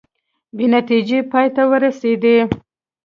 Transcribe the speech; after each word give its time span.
بې 0.55 0.65
نتیجې 0.75 1.19
پای 1.31 1.47
ته 1.55 1.63
ورسیدې 1.71 2.37